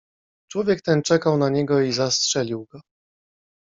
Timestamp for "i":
1.81-1.91